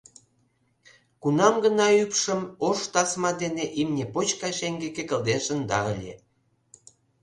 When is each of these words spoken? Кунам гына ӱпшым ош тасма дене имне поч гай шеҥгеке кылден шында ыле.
Кунам 1.21 1.55
гына 1.65 1.87
ӱпшым 2.03 2.41
ош 2.67 2.79
тасма 2.93 3.31
дене 3.43 3.65
имне 3.81 4.05
поч 4.13 4.27
гай 4.41 4.53
шеҥгеке 4.59 5.03
кылден 5.09 5.39
шында 5.45 5.79
ыле. 5.93 6.13